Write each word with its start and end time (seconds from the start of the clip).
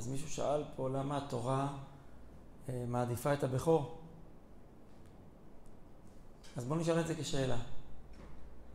אז 0.00 0.08
מישהו 0.08 0.30
שאל 0.30 0.64
פה 0.76 0.88
למה 0.88 1.16
התורה 1.16 1.68
אה, 2.68 2.84
מעדיפה 2.88 3.34
את 3.34 3.44
הבכור. 3.44 3.98
אז 6.56 6.64
בואו 6.64 6.78
נשאל 6.78 7.00
את 7.00 7.06
זה 7.06 7.14
כשאלה. 7.14 7.58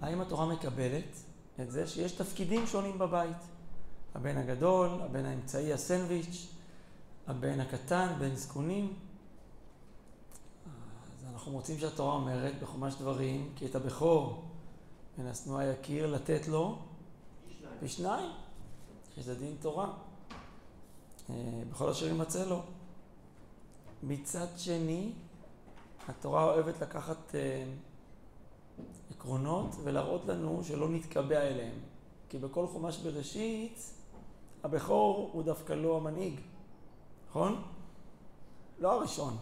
האם 0.02 0.22
התורה 0.22 0.46
מקבלת 0.46 1.18
את 1.62 1.72
זה 1.72 1.88
שיש 1.88 2.12
תפקידים 2.12 2.68
שונים 2.68 3.00
בבית? 3.00 3.38
הבן 4.16 4.38
הגדול, 4.38 4.90
הבן 5.02 5.26
האמצעי, 5.26 5.74
הסנדוויץ', 5.74 6.48
הבן 7.28 7.60
הקטן, 7.60 8.16
בן 8.20 8.36
זקונים. 8.36 8.94
אז 11.18 11.26
אנחנו 11.34 11.52
מוצאים 11.52 11.80
שהתורה 11.80 12.14
אומרת 12.16 12.62
בחומש 12.62 12.96
דברים, 12.96 13.54
כי 13.56 13.66
את 13.66 13.76
הבכור 13.76 14.44
מן 15.18 15.26
השנואה 15.26 15.66
יכיר 15.66 16.08
לתת 16.08 16.48
לו 16.48 16.80
פי 17.80 17.88
שניים, 17.88 18.30
שזה 19.16 19.36
דין 19.36 19.56
תורה. 19.62 19.94
אה, 21.30 21.36
בכל 21.72 21.90
אשר 21.90 22.06
יימצא 22.06 22.46
לו. 22.46 22.62
מצד 24.04 24.48
שני, 24.58 25.12
התורה 26.08 26.44
אוהבת 26.44 26.82
לקחת 26.82 27.36
אה, 27.36 27.66
עקרונות 29.12 29.76
ולהראות 29.84 30.26
לנו 30.26 30.64
שלא 30.64 30.90
נתקבע 30.90 31.42
אליהם. 31.42 31.80
כי 32.30 32.38
בכל 32.38 32.68
חומש 32.68 32.98
בראשית, 32.98 33.80
הבכור 34.64 35.30
הוא 35.34 35.44
דווקא 35.44 35.74
לא 35.74 35.98
המנהיג, 35.98 36.40
נכון? 37.30 37.64
לא 38.80 38.92
הראשון. 38.94 39.38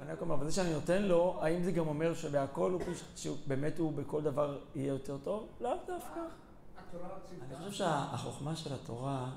אני 0.00 0.12
רק 0.12 0.20
אומר, 0.20 0.34
אבל 0.34 0.44
זה 0.44 0.52
שאני 0.52 0.72
נותן 0.72 1.02
לו, 1.02 1.38
האם 1.40 1.62
זה 1.62 1.72
גם 1.72 1.88
אומר 1.88 2.14
שבהכל 2.14 2.72
הוא, 2.72 2.80
שבאמת 3.16 3.78
הוא 3.78 3.92
בכל 3.92 4.22
דבר 4.22 4.58
יהיה 4.74 4.88
יותר 4.88 5.16
טוב? 5.24 5.46
לאו 5.60 5.70
דווקא. 5.86 6.20
אני 7.48 7.56
חושב 7.56 7.72
שהחוכמה 7.72 8.56
של 8.56 8.74
התורה 8.74 9.30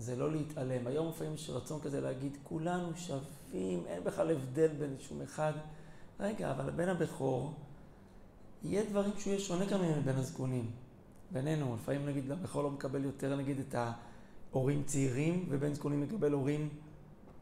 זה 0.00 0.16
לא 0.16 0.32
להתעלם. 0.32 0.86
היום 0.86 1.08
לפעמים 1.08 1.34
יש 1.34 1.50
רצון 1.50 1.80
כזה 1.80 2.00
להגיד, 2.00 2.36
כולנו 2.42 2.88
שווים, 2.96 3.82
אין 3.86 4.04
בכלל 4.04 4.30
הבדל 4.30 4.68
בין 4.68 4.96
שום 4.98 5.22
אחד. 5.22 5.52
רגע, 6.20 6.50
אבל 6.50 6.70
בין 6.70 6.88
הבכור, 6.88 7.54
יהיה 8.62 8.84
דברים 8.90 9.10
שהוא 9.18 9.32
יהיה 9.32 9.40
שונה 9.40 9.64
גם 9.64 9.80
מבין 9.98 10.16
הזקונים. 10.16 10.70
בינינו, 11.30 11.74
לפעמים 11.74 12.06
נגיד 12.06 12.30
הבכור 12.30 12.62
לא 12.62 12.70
מקבל 12.70 13.04
יותר 13.04 13.36
נגיד 13.36 13.58
את 13.58 13.74
ההורים 14.52 14.82
צעירים, 14.86 15.46
ובין 15.48 15.74
זקונים 15.74 16.00
מקבל 16.02 16.32
הורים 16.32 16.68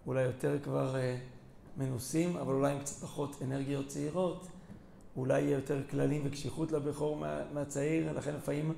אולי 0.07 0.23
יותר 0.23 0.59
כבר 0.63 0.97
אה, 0.97 1.19
מנוסים, 1.77 2.37
אבל 2.37 2.55
אולי 2.55 2.73
עם 2.73 2.79
קצת 2.79 3.03
פחות 3.03 3.43
אנרגיות 3.43 3.87
צעירות. 3.87 4.49
אולי 5.17 5.41
יהיה 5.41 5.55
יותר 5.55 5.83
כללים 5.91 6.23
וקשיחות 6.25 6.73
לבכור 6.73 7.17
מה, 7.17 7.41
מהצעיר, 7.55 8.13
לכן 8.13 8.35
לפעמים 8.35 8.73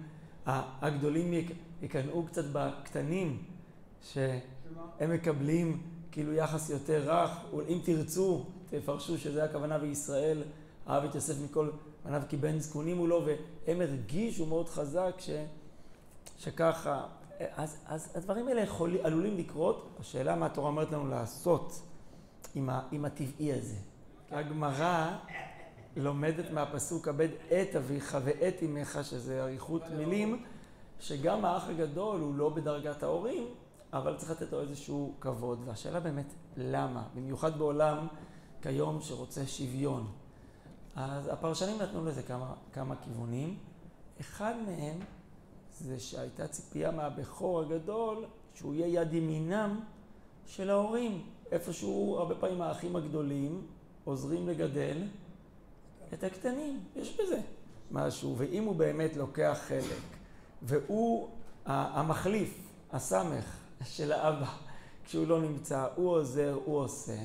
הגדולים 0.46 1.46
יקנאו 1.82 2.26
קצת 2.26 2.44
בקטנים, 2.52 3.42
שהם 4.02 5.12
מקבלים 5.14 5.82
כאילו 6.12 6.32
יחס 6.32 6.70
יותר 6.70 7.02
רך, 7.06 7.30
אם 7.68 7.78
תרצו, 7.84 8.44
תפרשו 8.70 9.18
שזה 9.18 9.44
הכוונה 9.44 9.78
בישראל, 9.78 10.42
אהב 10.88 11.04
את 11.04 11.14
יוסף 11.14 11.34
מכל 11.44 11.70
בניו 12.04 12.22
כי 12.28 12.36
בן 12.36 12.58
זקונים 12.58 12.98
הוא 12.98 13.08
לו, 13.08 13.26
והם 13.26 13.80
הרגישו 13.80 14.46
מאוד 14.46 14.68
חזק 14.68 15.14
ש, 15.18 15.30
שככה. 16.38 17.06
אז, 17.38 17.76
אז 17.86 18.12
הדברים 18.14 18.48
האלה 18.48 18.60
יכול, 18.60 18.96
עלולים 19.02 19.36
לקרות, 19.36 19.88
השאלה 20.00 20.36
מה 20.36 20.46
התורה 20.46 20.68
אומרת 20.68 20.92
לנו 20.92 21.08
לעשות 21.08 21.82
עם, 22.54 22.70
ה, 22.70 22.80
עם 22.92 23.04
הטבעי 23.04 23.52
הזה. 23.52 23.76
הגמרא 24.30 25.16
לומדת 25.96 26.50
מהפסוק 26.50 27.08
הבד 27.08 27.28
את 27.48 27.76
אביך 27.76 28.18
ואת 28.24 28.54
אמך, 28.62 28.98
שזה 29.02 29.42
אריכות 29.42 29.82
מילים, 29.96 30.44
שגם 31.00 31.44
האח 31.44 31.68
הגדול 31.68 32.20
הוא 32.20 32.34
לא 32.34 32.48
בדרגת 32.48 33.02
ההורים, 33.02 33.46
אבל 33.92 34.16
צריך 34.16 34.30
לתת 34.30 34.52
לו 34.52 34.60
איזשהו 34.60 35.14
כבוד. 35.20 35.60
והשאלה 35.64 36.00
באמת, 36.00 36.34
למה? 36.56 37.02
במיוחד 37.14 37.58
בעולם 37.58 38.06
כיום 38.62 39.00
שרוצה 39.00 39.46
שוויון. 39.46 40.06
אז 40.96 41.28
הפרשנים 41.28 41.78
נתנו 41.82 42.04
לזה 42.04 42.22
כמה, 42.22 42.54
כמה 42.72 42.96
כיוונים. 42.96 43.58
אחד 44.20 44.54
מהם 44.66 44.98
זה 45.70 46.00
שהייתה 46.00 46.48
ציפייה 46.48 46.90
מהבכור 46.90 47.60
הגדול 47.60 48.24
שהוא 48.54 48.74
יהיה 48.74 49.02
יד 49.02 49.12
ימינם 49.12 49.80
של 50.46 50.70
ההורים. 50.70 51.22
איפשהו, 51.52 52.16
הרבה 52.18 52.34
פעמים 52.34 52.62
האחים 52.62 52.96
הגדולים 52.96 53.66
עוזרים 54.04 54.48
לגדל 54.48 55.02
את 56.14 56.24
הקטנים, 56.24 56.80
יש 56.96 57.20
בזה 57.20 57.40
משהו. 57.90 58.34
ואם 58.38 58.64
הוא 58.64 58.76
באמת 58.76 59.16
לוקח 59.16 59.58
חלק, 59.68 60.00
והוא 60.62 61.28
המחליף, 61.66 62.70
הסמך 62.92 63.60
של 63.84 64.12
האבא, 64.12 64.52
כשהוא 65.04 65.26
לא 65.26 65.40
נמצא, 65.40 65.86
הוא 65.94 66.10
עוזר, 66.10 66.58
הוא 66.64 66.78
עושה, 66.78 67.18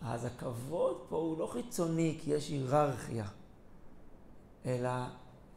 אז 0.00 0.24
הכבוד 0.24 0.96
פה 1.08 1.16
הוא 1.16 1.38
לא 1.38 1.46
חיצוני 1.46 2.18
כי 2.22 2.30
יש 2.30 2.48
היררכיה, 2.48 3.26
אלא 4.66 4.90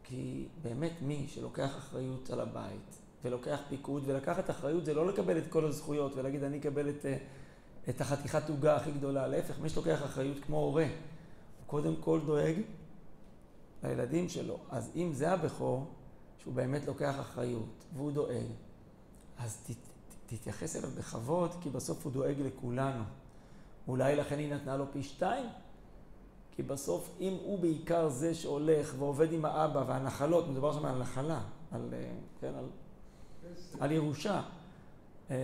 כי 0.04 0.48
באמת 0.62 0.92
מי 1.02 1.26
שלוקח 1.28 1.78
אחריות 1.78 2.30
על 2.30 2.40
הבית 2.40 2.98
ולוקח 3.24 3.60
פיקוד, 3.70 4.04
ולקחת 4.06 4.50
אחריות 4.50 4.86
זה 4.86 4.94
לא 4.94 5.08
לקבל 5.08 5.38
את 5.38 5.44
כל 5.50 5.66
הזכויות 5.66 6.16
ולהגיד 6.16 6.44
אני 6.44 6.58
אקבל 6.58 6.90
את, 6.90 7.06
אה, 7.06 7.18
את 7.90 8.02
החתיכת 8.02 8.50
עוגה 8.50 8.76
הכי 8.76 8.92
גדולה, 8.92 9.28
להפך, 9.28 9.60
מי 9.60 9.70
שלוקח 9.70 10.04
אחריות 10.06 10.38
כמו 10.46 10.58
הורה, 10.58 10.84
הוא 10.84 11.68
קודם 11.68 11.96
כל 11.96 12.20
דואג 12.26 12.56
לילדים 13.84 14.30
שלו. 14.30 14.60
אז 14.70 14.92
אם 14.96 15.14
זה 15.14 15.32
הבכור, 15.32 15.86
שהוא 16.38 16.54
באמת 16.54 16.88
לוקח 16.88 17.20
אחריות 17.20 17.86
והוא 17.94 18.12
דואג, 18.12 18.46
אז 19.38 19.58
תתייחס 20.38 20.76
אליו 20.76 20.90
בכבוד, 20.98 21.52
כי 21.62 21.70
בסוף 21.70 22.06
הוא 22.06 22.12
דואג 22.14 22.36
לכולנו. 22.40 23.04
אולי 23.88 24.16
לכן 24.16 24.40
היא 24.40 24.54
נתנה 24.54 24.78
לו 24.78 24.86
פי 24.92 25.04
שתיים? 25.04 25.46
כי 26.56 26.64
בסוף, 26.64 27.10
אם 27.20 27.38
הוא 27.44 27.60
בעיקר 27.60 28.10
זה 28.10 28.36
שהולך 28.36 28.96
ועובד 29.00 29.32
עם 29.32 29.46
האבא 29.46 29.84
והנחלות, 29.88 30.48
מדובר 30.48 30.74
שם 30.74 30.86
על 30.86 31.00
נחלה, 31.00 31.42
על, 31.72 31.90
אה, 31.94 32.12
כן, 32.42 32.52
על, 32.58 32.66
על 33.80 33.92
ירושה, 33.92 34.42
אה, 35.32 35.36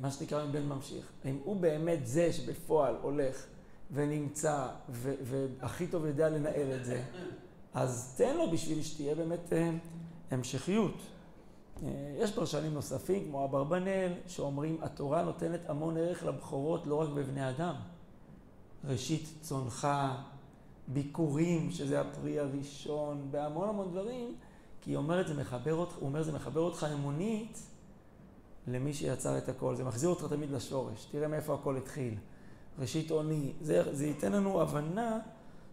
מה 0.00 0.10
שנקרא 0.10 0.46
מבן 0.46 0.66
ממשיך. 0.66 1.12
אם 1.24 1.38
הוא 1.44 1.56
באמת 1.56 2.06
זה 2.06 2.32
שבפועל 2.32 2.94
הולך 3.02 3.46
ונמצא 3.92 4.68
והכי 4.90 5.86
טוב 5.86 6.06
יודע 6.06 6.28
לנהל 6.28 6.74
את 6.74 6.84
זה, 6.84 7.02
אז 7.74 8.14
תן 8.16 8.36
לו 8.36 8.50
בשביל 8.50 8.82
שתהיה 8.82 9.14
באמת 9.14 9.52
אה, 9.52 9.70
המשכיות. 10.30 10.94
יש 12.18 12.32
פרשנים 12.32 12.74
נוספים, 12.74 13.24
כמו 13.24 13.44
אברבנאל, 13.44 14.12
שאומרים, 14.26 14.78
התורה 14.82 15.22
נותנת 15.22 15.60
המון 15.70 15.96
ערך 15.96 16.24
לבכורות 16.24 16.86
לא 16.86 16.94
רק 16.94 17.08
בבני 17.08 17.48
אדם. 17.48 17.74
ראשית 18.84 19.28
צונך, 19.40 19.88
ביקורים, 20.88 21.70
שזה 21.70 22.00
הפרי 22.00 22.38
הראשון, 22.38 23.28
בהמון 23.30 23.68
המון 23.68 23.90
דברים, 23.90 24.34
כי 24.80 24.90
היא 24.90 24.96
אומרת, 24.96 25.28
זה 25.28 25.34
מחבר 25.34 25.74
אותך, 25.74 25.94
הוא 25.96 26.08
אומר, 26.08 26.22
זה 26.22 26.32
מחבר 26.32 26.60
אותך 26.60 26.86
אמונית 26.94 27.58
למי 28.66 28.94
שיצר 28.94 29.38
את 29.38 29.48
הכל. 29.48 29.76
זה 29.76 29.84
מחזיר 29.84 30.08
אותך 30.08 30.24
תמיד 30.24 30.50
לשורש. 30.50 31.06
תראה 31.10 31.28
מאיפה 31.28 31.54
הכל 31.54 31.76
התחיל. 31.76 32.14
ראשית 32.78 33.10
עוני. 33.10 33.52
זה, 33.60 33.94
זה 33.94 34.06
ייתן 34.06 34.32
לנו 34.32 34.62
הבנה 34.62 35.18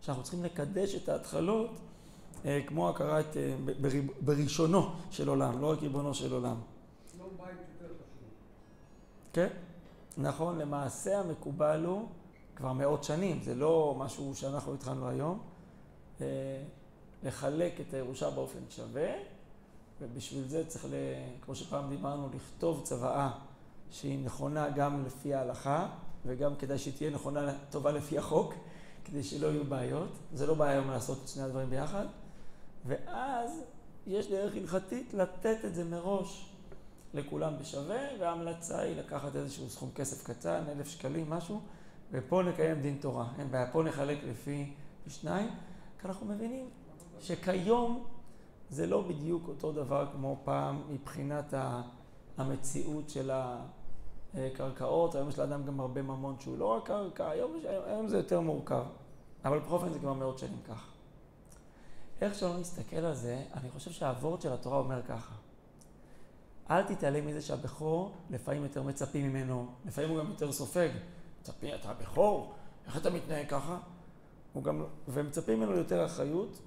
שאנחנו 0.02 0.24
צריכים 0.24 0.44
לקדש 0.44 0.96
את 0.96 1.10
ההתחלות 1.10 1.70
אה, 1.70 1.76
כמו 2.68 2.90
הכרה 2.90 3.20
את, 3.20 3.38
אה, 3.38 3.56
בראשונו 4.22 4.90
של 5.12 5.30
עולם, 5.30 5.62
לא 5.62 5.72
רק 5.72 5.82
ריבונו 5.82 6.14
של 6.14 6.34
עולם. 6.34 6.56
לא 7.20 7.26
בית 7.38 7.50
יותר 7.50 7.94
חשוב. 7.94 8.30
כן, 9.34 9.48
נכון, 10.18 10.58
למעשה 10.58 11.20
המקובל 11.20 11.86
הוא 11.86 12.08
כבר 12.56 12.74
מאות 12.74 13.04
שנים, 13.04 13.40
זה 13.44 13.56
לא 13.56 13.96
משהו 13.98 14.36
שאנחנו 14.36 14.74
התחלנו 14.74 15.10
היום, 15.10 15.40
אה, 16.22 16.26
לחלק 17.24 17.82
את 17.82 17.94
הירושה 17.94 18.30
באופן 18.30 18.60
שווה, 18.70 19.10
ובשביל 20.02 20.44
זה 20.48 20.68
צריך, 20.68 20.86
ל, 20.86 20.94
כמו 21.42 21.56
שפעם 21.56 21.90
דיברנו, 21.90 22.30
לכתוב 22.36 22.82
צוואה 22.84 23.32
שהיא 23.92 24.26
נכונה 24.26 24.70
גם 24.70 25.06
לפי 25.06 25.34
ההלכה, 25.34 25.90
וגם 26.26 26.56
כדאי 26.56 26.78
שהיא 26.78 26.94
תהיה 26.98 27.10
נכונה, 27.10 27.54
טובה 27.70 27.92
לפי 27.92 28.18
החוק, 28.18 28.54
כדי 29.06 29.24
שלא 29.24 29.48
יהיו 29.48 29.64
בעיות. 29.64 30.10
זה 30.34 30.48
לא 30.48 30.54
בעיה 30.54 30.72
היום 30.72 30.92
לעשות 30.92 31.18
את 31.24 31.28
שני 31.28 31.44
הדברים 31.44 31.70
ביחד. 31.70 32.06
ואז 32.88 33.64
יש 34.08 34.30
דרך 34.32 34.56
הלכתית 34.56 35.14
לתת 35.14 35.66
את 35.66 35.76
זה 35.76 35.84
מראש 35.84 36.54
לכולם 37.14 37.54
בשווה, 37.60 38.00
וההמלצה 38.20 38.80
היא 38.80 38.96
לקחת 38.96 39.36
איזשהו 39.36 39.70
סכום 39.70 39.90
כסף 39.96 40.24
קטן, 40.24 40.64
אלף 40.70 40.88
שקלים, 40.88 41.30
משהו, 41.30 41.62
ופה 42.12 42.44
נקיים 42.44 42.82
דין 42.82 42.98
תורה. 43.02 43.28
אין 43.40 43.52
בעיה, 43.52 43.72
פה 43.72 43.84
נחלק 43.84 44.18
לפי 44.24 44.74
שניים, 45.08 45.50
כי 46.02 46.08
אנחנו 46.08 46.26
מבינים 46.26 46.70
שכיום 47.20 48.06
זה 48.70 48.88
לא 48.88 49.02
בדיוק 49.02 49.48
אותו 49.48 49.72
דבר 49.72 50.08
כמו 50.12 50.38
פעם 50.44 50.82
מבחינת 50.90 51.54
המציאות 52.38 53.10
של 53.10 53.32
הקרקעות. 54.34 55.16
היום 55.16 55.30
יש 55.30 55.40
לאדם 55.40 55.66
גם 55.66 55.80
הרבה 55.80 56.02
ממון 56.02 56.36
שהוא 56.40 56.58
לא 56.58 56.66
רק 56.66 56.86
קרקע, 56.86 57.30
היום, 57.30 57.52
היום 57.86 58.08
זה 58.08 58.18
יותר 58.18 58.42
מורכב. 58.42 58.84
אבל 59.46 59.60
בכל 59.60 59.74
אופן 59.74 59.94
זה 59.94 60.00
כבר 60.00 60.14
מאות 60.14 60.40
שנים 60.40 60.60
ככה. 60.68 60.97
איך 62.22 62.36
שלא 62.36 62.58
נסתכל 62.58 62.96
על 62.96 63.16
זה, 63.16 63.44
אני 63.54 63.70
חושב 63.70 63.92
שהוורד 63.92 64.42
של 64.42 64.54
התורה 64.54 64.78
אומר 64.78 65.02
ככה. 65.04 65.36
אל 66.70 66.84
תתעלם 66.84 67.28
מזה 67.28 67.42
שהבכור, 67.42 68.16
לפעמים 68.30 68.64
יותר 68.64 68.84
מצפים 68.84 69.30
ממנו, 69.30 69.68
לפעמים 69.86 70.10
הוא 70.10 70.20
גם 70.20 70.30
יותר 70.30 70.52
סופג. 70.52 70.90
מצפים, 71.42 71.76
אתה 71.76 71.90
הבכור, 71.90 72.54
איך 72.86 72.98
אתה 72.98 73.10
מתנהג 73.10 73.50
ככה? 73.50 73.78
הוא 74.54 74.64
גם, 74.64 74.84
ומצפים 75.08 75.60
ממנו 75.60 75.72
יותר 75.72 76.06
אחריות, 76.06 76.60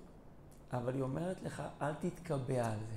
אבל 0.73 0.94
היא 0.94 1.02
אומרת 1.02 1.43
לך, 1.43 1.62
אל 1.82 1.93
תתקבע 1.94 2.67
על 2.67 2.79
זה. 2.91 2.97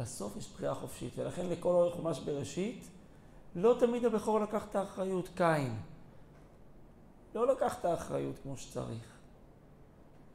בסוף 0.00 0.36
יש 0.36 0.52
בחירה 0.54 0.74
חופשית, 0.74 1.18
ולכן 1.18 1.46
לכל 1.46 1.68
אורך 1.68 1.94
חומש 1.94 2.20
בראשית, 2.20 2.88
לא 3.54 3.76
תמיד 3.80 4.04
הבכור 4.04 4.40
לקח 4.40 4.64
את 4.70 4.76
האחריות, 4.76 5.28
קין. 5.34 5.76
לא 7.34 7.46
לקח 7.46 7.78
את 7.80 7.84
האחריות 7.84 8.36
כמו 8.42 8.56
שצריך. 8.56 9.12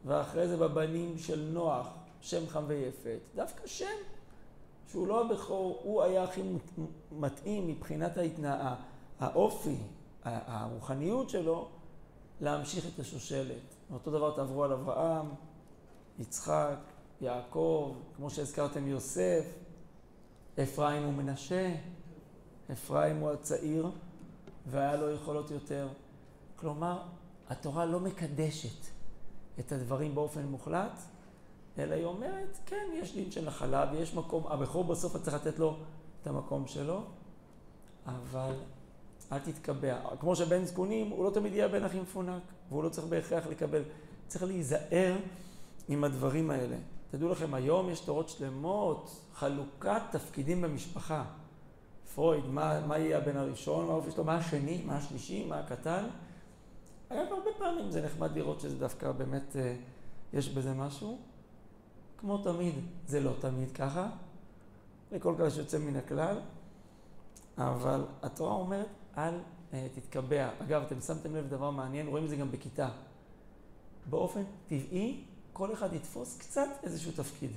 ואחרי 0.05 0.47
זה 0.47 0.57
בבנים 0.57 1.17
של 1.17 1.49
נוח, 1.53 1.87
שם 2.21 2.47
חם 2.47 2.63
ויפת, 2.67 3.19
דווקא 3.35 3.67
שם, 3.67 3.85
שהוא 4.91 5.07
לא 5.07 5.25
הבכור, 5.25 5.79
הוא 5.83 6.03
היה 6.03 6.23
הכי 6.23 6.41
מתאים 7.11 7.67
מבחינת 7.67 8.17
ההתנאה, 8.17 8.75
האופי, 9.19 9.75
הרוחניות 10.23 11.29
שלו, 11.29 11.69
להמשיך 12.41 12.85
את 12.93 12.99
השושלת. 12.99 13.75
אותו 13.93 14.11
דבר 14.11 14.35
תעברו 14.35 14.63
על 14.63 14.73
אברהם, 14.73 15.25
יצחק, 16.19 16.77
יעקב, 17.21 17.95
כמו 18.15 18.29
שהזכרתם 18.29 18.87
יוסף, 18.87 19.45
אפרים 20.63 21.09
ומנשה, 21.09 21.75
אפרים 22.71 23.17
הוא 23.17 23.31
הצעיר 23.31 23.91
והיה 24.65 24.95
לו 24.95 25.11
יכולות 25.11 25.51
יותר. 25.51 25.87
כלומר, 26.55 27.03
התורה 27.49 27.85
לא 27.85 27.99
מקדשת 27.99 28.96
את 29.59 29.71
הדברים 29.71 30.15
באופן 30.15 30.45
מוחלט, 30.45 30.99
אלא 31.77 31.95
היא 31.95 32.05
אומרת, 32.05 32.57
כן, 32.65 32.87
יש 32.93 33.15
דין 33.15 33.31
של 33.31 33.45
נחלה 33.45 33.91
ויש 33.91 34.13
מקום, 34.13 34.47
הבכור 34.47 34.83
בסוף 34.83 35.15
אתה 35.15 35.23
צריך 35.23 35.35
לתת 35.35 35.59
לו 35.59 35.77
את 36.21 36.27
המקום 36.27 36.67
שלו, 36.67 37.03
אבל 38.05 38.53
אל 39.31 39.39
תתקבע. 39.39 39.99
כמו 40.19 40.35
שבן 40.35 40.65
זקונים, 40.65 41.09
הוא 41.09 41.25
לא 41.25 41.29
תמיד 41.29 41.53
יהיה 41.53 41.67
בן 41.67 41.83
הכי 41.83 41.99
מפונק, 41.99 42.41
והוא 42.69 42.83
לא 42.83 42.89
צריך 42.89 43.07
בהכרח 43.07 43.47
לקבל. 43.47 43.83
צריך 44.27 44.43
להיזהר 44.43 45.15
עם 45.87 46.03
הדברים 46.03 46.51
האלה. 46.51 46.75
תדעו 47.11 47.29
לכם, 47.29 47.53
היום 47.53 47.89
יש 47.89 47.99
תורות 47.99 48.29
שלמות, 48.29 49.21
חלוקת 49.33 50.01
תפקידים 50.11 50.61
במשפחה. 50.61 51.23
פרויד, 52.15 52.45
מה, 52.45 52.85
מה 52.87 52.97
יהיה 52.97 53.17
הבן 53.17 53.37
הראשון, 53.37 53.85
מה 53.85 53.91
האופי 53.91 54.11
שלו, 54.11 54.23
מה 54.23 54.35
השני, 54.35 54.83
מה 54.85 54.97
השלישי, 54.97 55.45
מה 55.45 55.59
הקטן. 55.59 56.05
היה 57.09 57.21
הרבה 57.21 57.49
פעמים 57.57 57.91
זה 57.91 58.05
נחמד 58.05 58.37
לראות 58.37 58.59
שזה 58.59 58.79
דווקא 58.79 59.11
באמת, 59.11 59.55
אה, 59.55 59.75
יש 60.33 60.49
בזה 60.49 60.73
משהו. 60.73 61.17
כמו 62.17 62.37
תמיד, 62.37 62.73
זה 63.07 63.19
לא 63.19 63.31
תמיד 63.39 63.71
ככה, 63.71 64.09
לכל 65.11 65.35
כך 65.39 65.51
שיוצא 65.51 65.77
מן 65.77 65.95
הכלל, 65.95 66.39
אבל 67.57 68.05
התורה 68.21 68.53
אומרת, 68.53 68.87
אל 69.17 69.33
אה, 69.73 69.87
תתקבע. 69.95 70.49
אגב, 70.59 70.81
אתם 70.81 71.01
שמתם 71.01 71.35
לב 71.35 71.49
דבר 71.49 71.71
מעניין, 71.71 72.07
רואים 72.07 72.23
את 72.23 72.29
זה 72.29 72.35
גם 72.35 72.51
בכיתה. 72.51 72.89
באופן 74.09 74.43
טבעי, 74.67 75.23
כל 75.53 75.73
אחד 75.73 75.93
יתפוס 75.93 76.37
קצת 76.37 76.69
איזשהו 76.83 77.11
תפקיד. 77.11 77.51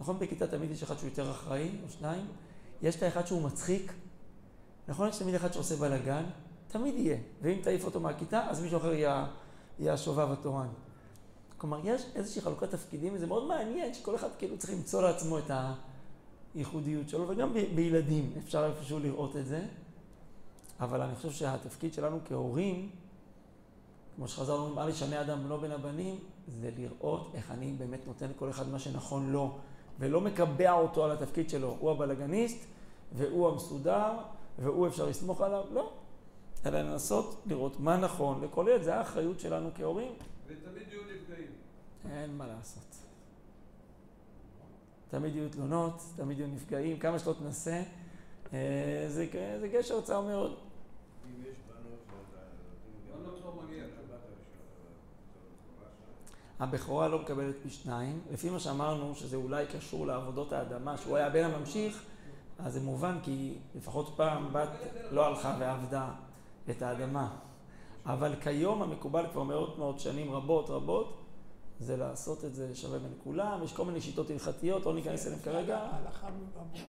נכון, 0.00 0.18
בכיתה 0.18 0.46
תמיד 0.46 0.70
יש 0.70 0.82
אחד 0.82 0.98
שהוא 0.98 1.08
יותר 1.08 1.30
אחראי, 1.30 1.70
או 1.84 1.88
שניים. 1.90 2.26
יש 2.82 2.96
את 2.96 3.02
האחד 3.02 3.26
שהוא 3.26 3.42
מצחיק. 3.42 3.92
נכון, 4.88 5.08
יש 5.08 5.18
תמיד 5.18 5.34
אחד 5.34 5.52
שעושה 5.52 5.76
בלאגן. 5.76 6.24
תמיד 6.72 6.94
יהיה. 6.94 7.18
ואם 7.42 7.58
תעיף 7.62 7.84
אותו 7.84 8.00
מהכיתה, 8.00 8.48
אז 8.48 8.62
מישהו 8.62 8.78
אחר 8.78 8.92
יהיה, 8.92 9.26
יהיה 9.78 9.92
השובב 9.92 10.30
התורן. 10.30 10.68
כלומר, 11.58 11.80
יש 11.84 12.02
איזושהי 12.14 12.42
חלוקת 12.42 12.70
תפקידים, 12.70 13.14
וזה 13.14 13.26
מאוד 13.26 13.48
מעניין 13.48 13.94
שכל 13.94 14.14
אחד 14.14 14.28
כאילו 14.38 14.58
צריך 14.58 14.72
למצוא 14.72 15.02
לעצמו 15.02 15.38
את 15.38 15.50
הייחודיות 16.54 17.08
שלו, 17.08 17.28
וגם 17.28 17.54
ב- 17.54 17.74
בילדים 17.74 18.32
אפשר 18.38 18.64
איפשהו 18.64 18.98
לראות 18.98 19.36
את 19.36 19.46
זה. 19.46 19.64
אבל 20.80 21.02
אני 21.02 21.14
חושב 21.14 21.30
שהתפקיד 21.30 21.94
שלנו 21.94 22.18
כהורים, 22.24 22.90
כמו 24.16 24.28
שחז"ל 24.28 24.52
אומרים, 24.52 24.78
אל 24.78 24.88
ישנה 24.88 25.20
אדם 25.20 25.44
בנו 25.44 25.58
בין 25.58 25.70
הבנים, 25.70 26.18
זה 26.48 26.70
לראות 26.78 27.30
איך 27.34 27.50
אני 27.50 27.72
באמת 27.78 28.06
נותן 28.06 28.26
לכל 28.36 28.50
אחד 28.50 28.68
מה 28.68 28.78
שנכון 28.78 29.32
לו, 29.32 29.58
ולא 29.98 30.20
מקבע 30.20 30.72
אותו 30.72 31.04
על 31.04 31.10
התפקיד 31.10 31.50
שלו. 31.50 31.76
הוא 31.78 31.90
הבלגניסט, 31.90 32.58
והוא 33.12 33.48
המסודר, 33.48 34.12
והוא 34.58 34.86
אפשר 34.86 35.06
לסמוך 35.06 35.40
עליו. 35.40 35.64
לא. 35.72 35.90
אלא 36.66 36.80
לנסות 36.80 37.42
לראות 37.46 37.80
מה 37.80 37.96
נכון 37.96 38.44
לכל 38.44 38.66
ילד, 38.70 38.82
זה 38.82 38.94
האחריות 38.94 39.40
שלנו 39.40 39.70
כהורים. 39.74 40.12
ותמיד 40.46 40.88
יהיו 40.88 41.02
נפגעים. 41.02 41.50
אין 42.10 42.36
מה 42.36 42.46
לעשות. 42.46 42.96
תמיד 45.10 45.36
יהיו 45.36 45.48
תלונות, 45.48 46.02
תמיד 46.16 46.38
יהיו 46.38 46.48
נפגעים, 46.48 46.98
כמה 46.98 47.18
שלא 47.18 47.32
תנסה, 47.32 47.82
אה, 48.52 49.04
זה, 49.08 49.26
זה 49.60 49.68
גשר 49.68 50.00
צר 50.00 50.20
מאוד. 50.20 50.56
לא 53.44 53.62
מגיע. 53.66 53.84
הבכורה 56.60 57.08
לא 57.08 57.18
מקבלת 57.18 57.54
פי 57.62 57.70
שניים. 57.70 58.20
לפי 58.32 58.50
מה 58.50 58.60
שאמרנו, 58.60 59.14
שזה 59.14 59.36
אולי 59.36 59.66
קשור 59.66 60.06
לעבודות 60.06 60.52
האדמה, 60.52 60.96
שהוא 60.96 61.16
היה 61.16 61.26
הבן 61.26 61.44
הממשיך, 61.44 62.02
אז 62.58 62.72
זה 62.72 62.80
מובן 62.80 63.18
כי 63.22 63.54
לפחות 63.74 64.12
פעם 64.16 64.52
בת 64.52 64.68
לא 65.10 65.26
הלכה 65.26 65.56
ועבדה 65.60 66.10
את 66.70 66.82
האדמה. 66.82 67.36
אבל 68.06 68.34
כיום 68.40 68.82
המקובל 68.82 69.26
כבר 69.32 69.42
מאות 69.42 69.78
מאות 69.78 70.00
שנים 70.00 70.32
רבות 70.32 70.70
רבות, 70.70 71.18
זה 71.78 71.96
לעשות 71.96 72.44
את 72.44 72.54
זה 72.54 72.74
שווה 72.74 72.98
בין 72.98 73.12
כולם, 73.24 73.60
יש 73.64 73.72
כל 73.72 73.84
מיני 73.84 74.00
שיטות 74.00 74.30
הלכתיות, 74.30 74.86
לא 74.86 74.94
ניכנס 74.94 75.26
אליהן 75.26 75.40
כרגע. 75.40 75.78
ההלכה 75.78 76.26